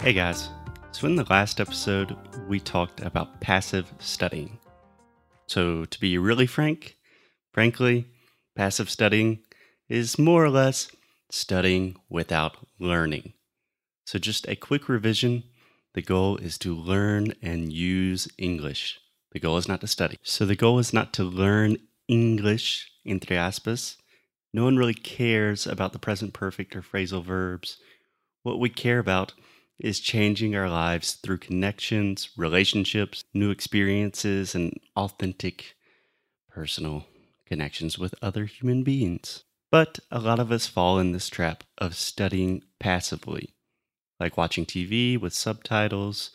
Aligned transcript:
Hey 0.00 0.12
guys, 0.12 0.48
so 0.92 1.08
in 1.08 1.16
the 1.16 1.26
last 1.28 1.60
episode, 1.60 2.16
we 2.48 2.60
talked 2.60 3.00
about 3.00 3.40
passive 3.40 3.92
studying. 3.98 4.60
So, 5.48 5.86
to 5.86 6.00
be 6.00 6.16
really 6.18 6.46
frank, 6.46 6.96
frankly, 7.52 8.06
passive 8.54 8.88
studying 8.88 9.40
is 9.88 10.16
more 10.16 10.44
or 10.44 10.50
less 10.50 10.92
studying 11.32 11.96
without 12.08 12.56
learning. 12.78 13.32
So, 14.06 14.20
just 14.20 14.46
a 14.46 14.54
quick 14.54 14.88
revision 14.88 15.42
the 15.94 16.02
goal 16.02 16.36
is 16.36 16.58
to 16.58 16.76
learn 16.76 17.34
and 17.42 17.72
use 17.72 18.28
English. 18.38 19.00
The 19.32 19.40
goal 19.40 19.56
is 19.56 19.66
not 19.66 19.80
to 19.80 19.88
study. 19.88 20.16
So, 20.22 20.46
the 20.46 20.54
goal 20.54 20.78
is 20.78 20.92
not 20.92 21.12
to 21.14 21.24
learn 21.24 21.76
English, 22.06 22.88
entre 23.04 23.36
aspas. 23.36 23.96
No 24.54 24.62
one 24.62 24.76
really 24.76 24.94
cares 24.94 25.66
about 25.66 25.92
the 25.92 25.98
present 25.98 26.34
perfect 26.34 26.76
or 26.76 26.82
phrasal 26.82 27.24
verbs. 27.24 27.78
What 28.44 28.60
we 28.60 28.70
care 28.70 29.00
about 29.00 29.32
is 29.78 30.00
changing 30.00 30.56
our 30.56 30.68
lives 30.68 31.14
through 31.14 31.38
connections, 31.38 32.30
relationships, 32.36 33.24
new 33.32 33.50
experiences, 33.50 34.54
and 34.54 34.78
authentic 34.96 35.76
personal 36.48 37.06
connections 37.46 37.98
with 37.98 38.14
other 38.20 38.44
human 38.44 38.82
beings. 38.82 39.44
But 39.70 39.98
a 40.10 40.18
lot 40.18 40.40
of 40.40 40.50
us 40.50 40.66
fall 40.66 40.98
in 40.98 41.12
this 41.12 41.28
trap 41.28 41.64
of 41.76 41.94
studying 41.94 42.62
passively, 42.80 43.54
like 44.18 44.36
watching 44.36 44.66
TV 44.66 45.20
with 45.20 45.34
subtitles 45.34 46.30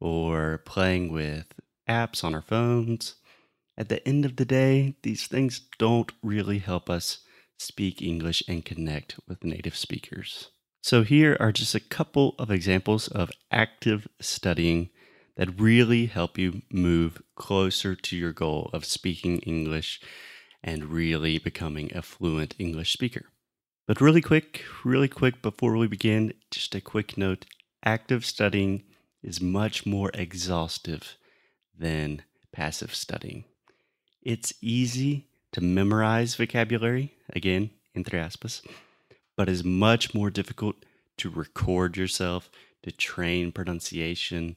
or 0.00 0.58
playing 0.66 1.12
with 1.12 1.46
apps 1.88 2.24
on 2.24 2.34
our 2.34 2.42
phones. 2.42 3.14
At 3.78 3.88
the 3.88 4.06
end 4.06 4.24
of 4.24 4.36
the 4.36 4.44
day, 4.44 4.96
these 5.02 5.26
things 5.26 5.60
don't 5.78 6.12
really 6.22 6.58
help 6.58 6.90
us 6.90 7.18
speak 7.58 8.02
English 8.02 8.42
and 8.48 8.64
connect 8.64 9.18
with 9.26 9.44
native 9.44 9.76
speakers. 9.76 10.48
So, 10.84 11.04
here 11.04 11.36
are 11.38 11.52
just 11.52 11.76
a 11.76 11.80
couple 11.80 12.34
of 12.40 12.50
examples 12.50 13.06
of 13.06 13.30
active 13.52 14.08
studying 14.20 14.90
that 15.36 15.60
really 15.60 16.06
help 16.06 16.36
you 16.36 16.62
move 16.72 17.22
closer 17.36 17.94
to 17.94 18.16
your 18.16 18.32
goal 18.32 18.68
of 18.72 18.84
speaking 18.84 19.38
English 19.42 20.00
and 20.60 20.86
really 20.86 21.38
becoming 21.38 21.96
a 21.96 22.02
fluent 22.02 22.56
English 22.58 22.92
speaker. 22.92 23.26
But, 23.86 24.00
really 24.00 24.20
quick, 24.20 24.64
really 24.84 25.06
quick 25.06 25.40
before 25.40 25.76
we 25.76 25.86
begin, 25.86 26.34
just 26.50 26.74
a 26.74 26.80
quick 26.80 27.16
note 27.16 27.46
active 27.84 28.24
studying 28.24 28.82
is 29.22 29.40
much 29.40 29.86
more 29.86 30.10
exhaustive 30.14 31.16
than 31.78 32.22
passive 32.50 32.92
studying. 32.92 33.44
It's 34.20 34.52
easy 34.60 35.28
to 35.52 35.60
memorize 35.60 36.34
vocabulary, 36.34 37.14
again, 37.32 37.70
entre 37.94 38.18
aspas 38.18 38.62
but 39.42 39.48
is 39.48 39.64
much 39.64 40.14
more 40.14 40.30
difficult 40.30 40.76
to 41.16 41.28
record 41.28 41.96
yourself, 41.96 42.48
to 42.84 42.92
train 42.92 43.50
pronunciation, 43.50 44.54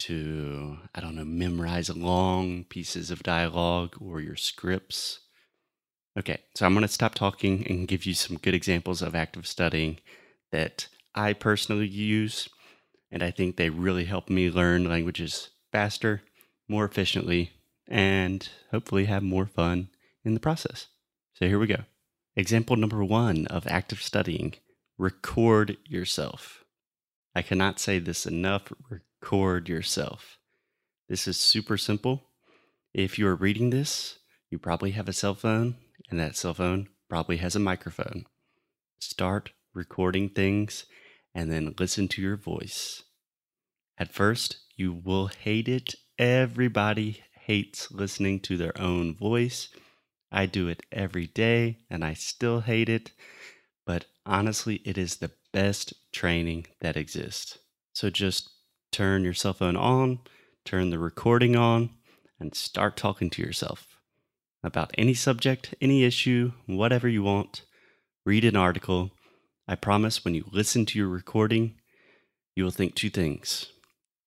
to, 0.00 0.78
I 0.92 1.00
don't 1.00 1.14
know, 1.14 1.24
memorize 1.24 1.94
long 1.94 2.64
pieces 2.64 3.12
of 3.12 3.22
dialogue 3.22 3.94
or 4.00 4.20
your 4.20 4.34
scripts. 4.34 5.20
Okay, 6.18 6.40
so 6.56 6.66
I'm 6.66 6.74
going 6.74 6.82
to 6.82 6.88
stop 6.88 7.14
talking 7.14 7.64
and 7.68 7.86
give 7.86 8.04
you 8.04 8.14
some 8.14 8.38
good 8.38 8.52
examples 8.52 9.00
of 9.00 9.14
active 9.14 9.46
studying 9.46 9.98
that 10.50 10.88
I 11.14 11.32
personally 11.32 11.86
use, 11.86 12.48
and 13.12 13.22
I 13.22 13.30
think 13.30 13.54
they 13.54 13.70
really 13.70 14.06
help 14.06 14.28
me 14.28 14.50
learn 14.50 14.88
languages 14.88 15.50
faster, 15.70 16.22
more 16.66 16.84
efficiently, 16.84 17.52
and 17.86 18.48
hopefully 18.72 19.04
have 19.04 19.22
more 19.22 19.46
fun 19.46 19.90
in 20.24 20.34
the 20.34 20.40
process. 20.40 20.88
So 21.34 21.46
here 21.46 21.60
we 21.60 21.68
go. 21.68 21.84
Example 22.36 22.76
number 22.76 23.02
one 23.02 23.46
of 23.46 23.66
active 23.66 24.02
studying 24.02 24.54
record 24.98 25.78
yourself. 25.86 26.64
I 27.34 27.40
cannot 27.40 27.80
say 27.80 27.98
this 27.98 28.26
enough. 28.26 28.72
Record 28.90 29.70
yourself. 29.70 30.38
This 31.08 31.26
is 31.26 31.38
super 31.38 31.78
simple. 31.78 32.28
If 32.92 33.18
you 33.18 33.26
are 33.26 33.34
reading 33.34 33.70
this, 33.70 34.18
you 34.50 34.58
probably 34.58 34.90
have 34.90 35.08
a 35.08 35.14
cell 35.14 35.34
phone, 35.34 35.76
and 36.10 36.20
that 36.20 36.36
cell 36.36 36.52
phone 36.52 36.88
probably 37.08 37.38
has 37.38 37.56
a 37.56 37.60
microphone. 37.60 38.26
Start 38.98 39.52
recording 39.72 40.28
things 40.28 40.84
and 41.34 41.50
then 41.50 41.74
listen 41.78 42.06
to 42.08 42.22
your 42.22 42.36
voice. 42.36 43.02
At 43.96 44.12
first, 44.12 44.58
you 44.76 44.92
will 44.92 45.28
hate 45.28 45.68
it. 45.68 45.94
Everybody 46.18 47.22
hates 47.46 47.90
listening 47.90 48.40
to 48.40 48.56
their 48.56 48.78
own 48.80 49.14
voice 49.16 49.68
I 50.36 50.44
do 50.44 50.68
it 50.68 50.82
every 50.92 51.28
day 51.28 51.78
and 51.88 52.04
I 52.04 52.12
still 52.12 52.60
hate 52.60 52.90
it, 52.90 53.10
but 53.86 54.04
honestly, 54.26 54.82
it 54.84 54.98
is 54.98 55.16
the 55.16 55.30
best 55.50 55.94
training 56.12 56.66
that 56.82 56.94
exists. 56.94 57.56
So 57.94 58.10
just 58.10 58.50
turn 58.92 59.24
your 59.24 59.32
cell 59.32 59.54
phone 59.54 59.76
on, 59.76 60.18
turn 60.66 60.90
the 60.90 60.98
recording 60.98 61.56
on, 61.56 61.88
and 62.38 62.54
start 62.54 62.98
talking 62.98 63.30
to 63.30 63.40
yourself 63.40 63.96
about 64.62 64.90
any 64.98 65.14
subject, 65.14 65.74
any 65.80 66.04
issue, 66.04 66.52
whatever 66.66 67.08
you 67.08 67.22
want. 67.22 67.62
Read 68.26 68.44
an 68.44 68.56
article. 68.56 69.12
I 69.66 69.74
promise 69.74 70.22
when 70.22 70.34
you 70.34 70.44
listen 70.52 70.84
to 70.84 70.98
your 70.98 71.08
recording, 71.08 71.76
you 72.54 72.62
will 72.62 72.70
think 72.70 72.94
two 72.94 73.08
things. 73.08 73.72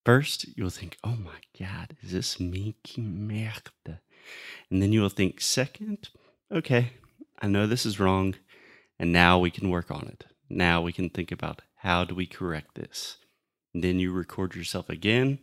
First, 0.04 0.58
you'll 0.58 0.72
think, 0.72 0.98
oh 1.04 1.18
my 1.24 1.38
God, 1.60 1.96
is 2.02 2.14
this 2.14 2.40
me? 2.40 2.78
Merde. 2.98 4.00
And 4.70 4.82
then 4.82 4.94
you 4.94 5.02
will 5.02 5.10
think, 5.10 5.42
second, 5.42 6.10
okay, 6.52 6.94
I 7.40 7.48
know 7.48 7.68
this 7.68 7.86
is 7.86 8.00
wrong. 8.00 8.36
And 9.00 9.14
now 9.14 9.40
we 9.40 9.50
can 9.50 9.70
work 9.70 9.90
on 9.90 10.08
it. 10.08 10.26
Now 10.50 10.82
we 10.82 10.92
can 10.92 11.10
think 11.10 11.32
about 11.32 11.62
how 11.78 12.04
do 12.04 12.14
we 12.14 12.26
correct 12.26 12.76
this. 12.76 13.18
And 13.74 13.84
then 13.84 14.00
you 14.00 14.12
record 14.12 14.56
yourself 14.56 14.90
again. 14.90 15.40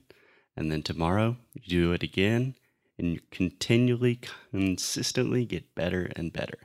And 0.56 0.70
then 0.70 0.82
tomorrow 0.82 1.36
you 1.54 1.62
do 1.66 1.92
it 1.92 2.02
again. 2.02 2.54
And 2.98 3.12
you 3.14 3.20
continually, 3.30 4.20
consistently 4.50 5.44
get 5.44 5.74
better 5.74 6.10
and 6.16 6.32
better. 6.32 6.58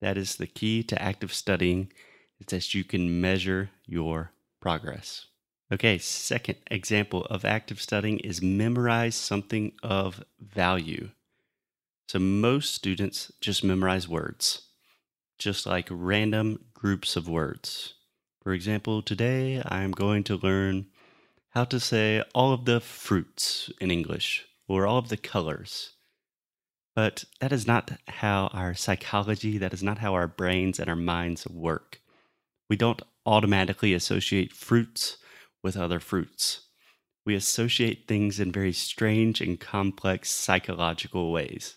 That 0.00 0.16
is 0.16 0.36
the 0.36 0.46
key 0.46 0.82
to 0.84 1.00
active 1.00 1.32
studying, 1.32 1.92
is 2.38 2.46
that 2.46 2.72
you 2.74 2.84
can 2.84 3.20
measure 3.20 3.70
your 3.84 4.32
progress. 4.60 5.26
Okay, 5.72 5.98
second 5.98 6.56
example 6.70 7.26
of 7.26 7.44
active 7.44 7.80
studying 7.80 8.18
is 8.20 8.42
memorize 8.42 9.14
something 9.14 9.72
of 9.82 10.24
value. 10.40 11.10
So 12.10 12.18
most 12.18 12.74
students 12.74 13.30
just 13.40 13.62
memorize 13.62 14.08
words, 14.08 14.62
just 15.38 15.64
like 15.64 15.86
random 15.92 16.64
groups 16.74 17.14
of 17.14 17.28
words. 17.28 17.94
For 18.42 18.52
example, 18.52 19.00
today 19.00 19.62
I'm 19.64 19.92
going 19.92 20.24
to 20.24 20.34
learn 20.34 20.86
how 21.50 21.66
to 21.66 21.78
say 21.78 22.24
all 22.34 22.52
of 22.52 22.64
the 22.64 22.80
fruits 22.80 23.70
in 23.80 23.92
English 23.92 24.44
or 24.66 24.88
all 24.88 24.98
of 24.98 25.08
the 25.08 25.16
colors. 25.16 25.92
But 26.96 27.26
that 27.38 27.52
is 27.52 27.68
not 27.68 27.92
how 28.08 28.48
our 28.48 28.74
psychology, 28.74 29.56
that 29.58 29.72
is 29.72 29.84
not 29.84 29.98
how 29.98 30.14
our 30.14 30.26
brains 30.26 30.80
and 30.80 30.90
our 30.90 30.96
minds 30.96 31.46
work. 31.46 32.00
We 32.68 32.74
don't 32.74 33.02
automatically 33.24 33.94
associate 33.94 34.52
fruits 34.52 35.16
with 35.62 35.76
other 35.76 36.00
fruits. 36.00 36.62
We 37.24 37.36
associate 37.36 38.08
things 38.08 38.40
in 38.40 38.50
very 38.50 38.72
strange 38.72 39.40
and 39.40 39.60
complex 39.60 40.32
psychological 40.32 41.30
ways. 41.30 41.76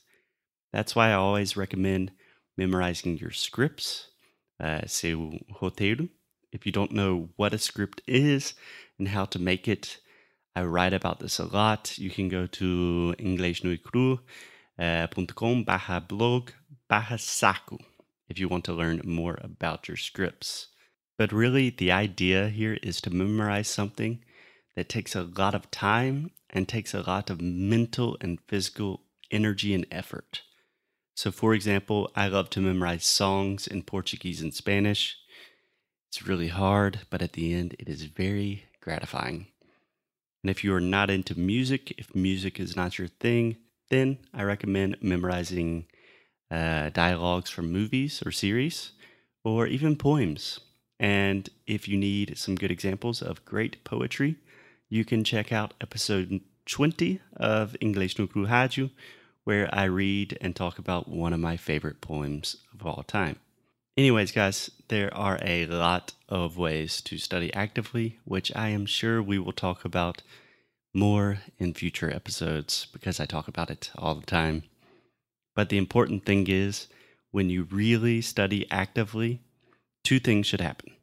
That's 0.74 0.96
why 0.96 1.12
I 1.12 1.14
always 1.14 1.56
recommend 1.56 2.12
memorizing 2.58 3.20
your 3.20 3.32
scripts, 3.32 4.08
uh, 4.60 4.88
seu 4.88 5.40
roteiro. 5.62 6.10
If 6.52 6.66
you 6.66 6.72
don't 6.72 6.92
know 6.92 7.30
what 7.36 7.54
a 7.54 7.60
script 7.60 8.02
is 8.08 8.56
and 8.98 9.08
how 9.08 9.26
to 9.26 9.40
make 9.40 9.68
it, 9.68 10.00
I 10.56 10.64
write 10.64 10.94
about 10.94 11.20
this 11.20 11.40
a 11.40 11.46
lot. 11.46 11.98
You 12.00 12.10
can 12.10 12.28
go 12.28 12.48
to 12.48 13.16
inglesnuicru.com 13.20 14.20
uh, 14.78 15.08
blog 16.00 16.50
barra 16.90 17.20
saco 17.20 17.78
if 18.28 18.40
you 18.40 18.48
want 18.48 18.66
to 18.66 18.74
learn 18.74 19.02
more 19.06 19.38
about 19.42 19.88
your 19.88 19.98
scripts. 19.98 20.70
But 21.18 21.32
really, 21.32 21.70
the 21.70 21.92
idea 21.92 22.50
here 22.50 22.80
is 22.82 23.00
to 23.02 23.14
memorize 23.14 23.68
something 23.68 24.24
that 24.76 24.90
takes 24.90 25.16
a 25.16 25.24
lot 25.24 25.54
of 25.54 25.70
time 25.70 26.32
and 26.50 26.68
takes 26.68 26.96
a 26.96 27.02
lot 27.02 27.30
of 27.30 27.42
mental 27.42 28.18
and 28.20 28.40
physical 28.48 29.02
energy 29.30 29.76
and 29.76 29.86
effort. 29.92 30.42
So, 31.24 31.32
for 31.32 31.54
example, 31.54 32.12
I 32.18 32.28
love 32.28 32.50
to 32.50 32.60
memorize 32.60 33.06
songs 33.06 33.66
in 33.66 33.84
Portuguese 33.84 34.42
and 34.42 34.54
Spanish. 34.54 35.16
It's 36.10 36.28
really 36.28 36.50
hard, 36.50 37.00
but 37.10 37.22
at 37.22 37.32
the 37.32 37.54
end, 37.54 37.78
it 37.80 37.88
is 37.88 38.04
very 38.04 38.66
gratifying. 38.82 39.48
And 40.44 40.50
if 40.50 40.66
you 40.66 40.76
are 40.76 40.82
not 40.82 41.10
into 41.10 41.40
music, 41.40 41.94
if 41.98 42.14
music 42.14 42.60
is 42.60 42.76
not 42.76 43.00
your 43.00 43.08
thing, 43.08 43.56
then 43.90 44.18
I 44.34 44.44
recommend 44.44 44.98
memorizing 45.02 45.86
uh, 46.52 46.90
dialogues 46.90 47.50
from 47.50 47.72
movies 47.72 48.22
or 48.26 48.32
series, 48.34 48.92
or 49.46 49.66
even 49.66 49.96
poems. 49.96 50.60
And 51.00 51.48
if 51.66 51.88
you 51.88 51.96
need 51.96 52.38
some 52.38 52.56
good 52.56 52.70
examples 52.70 53.22
of 53.22 53.46
great 53.46 53.82
poetry, 53.86 54.36
you 54.90 55.06
can 55.06 55.24
check 55.24 55.54
out 55.54 55.74
episode 55.80 56.42
20 56.66 57.22
of 57.38 57.78
English 57.80 58.20
no 58.20 58.28
Rádio, 58.28 58.90
where 59.44 59.70
I 59.74 59.86
read 59.86 60.38
and 60.42 60.56
talk 60.56 60.80
about 60.80 61.08
one 61.08 61.34
of 61.34 61.40
my 61.40 61.58
favorite 61.58 62.02
poems 62.02 62.58
of 62.74 62.86
all 62.86 63.04
time. 63.04 63.38
Anyways, 63.96 64.32
guys, 64.32 64.72
there 64.88 65.14
are 65.14 65.38
a 65.42 65.66
lot 65.68 66.14
of 66.28 66.58
ways 66.58 67.02
to 67.02 67.18
study 67.18 67.54
actively, 67.54 68.18
which 68.26 68.52
I 68.56 68.70
am 68.70 68.86
sure 68.86 69.22
we 69.22 69.38
will 69.38 69.54
talk 69.54 69.86
about 69.86 70.24
more 70.94 71.40
in 71.60 71.74
future 71.74 72.12
episodes 72.12 72.88
because 72.92 73.20
I 73.20 73.26
talk 73.26 73.48
about 73.48 73.70
it 73.70 73.92
all 73.98 74.16
the 74.16 74.26
time. 74.26 74.64
But 75.56 75.70
the 75.70 75.78
important 75.78 76.26
thing 76.26 76.48
is 76.48 76.88
when 77.32 77.50
you 77.50 77.64
really 77.64 78.22
study 78.22 78.66
actively, 78.72 79.42
two 80.04 80.20
things 80.20 80.48
should 80.48 80.62
happen. 80.62 80.94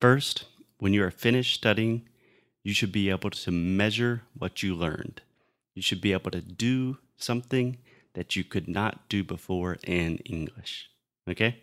First, 0.00 0.44
when 0.78 0.92
you 0.92 1.02
are 1.04 1.10
finished 1.10 1.54
studying, 1.54 2.08
you 2.62 2.74
should 2.74 2.92
be 2.92 3.10
able 3.10 3.30
to 3.30 3.50
measure 3.50 4.22
what 4.36 4.62
you 4.62 4.74
learned. 4.74 5.22
You 5.76 5.82
should 5.82 6.00
be 6.00 6.12
able 6.12 6.32
to 6.32 6.40
do 6.40 6.98
something 7.16 7.76
that 8.14 8.34
you 8.34 8.42
could 8.42 8.66
not 8.66 9.08
do 9.08 9.22
before 9.22 9.76
in 9.84 10.16
English. 10.24 10.88
Okay? 11.28 11.62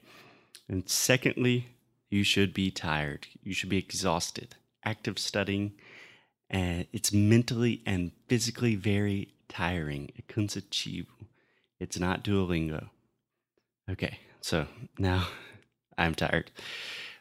And 0.69 0.87
secondly, 0.87 1.67
you 2.09 2.23
should 2.23 2.53
be 2.53 2.69
tired. 2.69 3.25
You 3.41 3.53
should 3.55 3.69
be 3.69 3.79
exhausted. 3.79 4.55
Active 4.85 5.17
studying, 5.17 5.73
and 6.47 6.85
it's 6.93 7.11
mentally 7.11 7.81
and 7.87 8.11
physically 8.27 8.75
very 8.75 9.33
tiring. 9.49 10.11
É 10.15 10.21
cansativo. 10.27 11.07
It's 11.79 11.97
not 11.97 12.23
Duolingo. 12.23 12.89
Okay, 13.89 14.19
so 14.41 14.67
now 14.99 15.27
I'm 15.97 16.13
tired. 16.13 16.51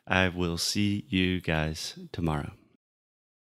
I 0.06 0.28
will 0.28 0.58
see 0.58 1.06
you 1.08 1.40
guys 1.40 1.98
tomorrow. 2.12 2.52